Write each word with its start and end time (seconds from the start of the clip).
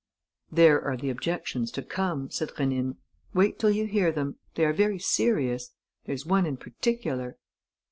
"There 0.51 0.83
are 0.83 0.97
the 0.97 1.11
objections 1.11 1.69
to 1.73 1.83
come," 1.83 2.31
said 2.31 2.49
Rénine. 2.55 2.95
"Wait 3.35 3.59
till 3.59 3.69
you 3.69 3.85
hear 3.85 4.11
them. 4.11 4.37
They 4.55 4.65
are 4.65 4.73
very 4.73 4.97
serious. 4.97 5.73
There's 6.05 6.25
one 6.25 6.47
in 6.47 6.57
particular...." 6.57 7.37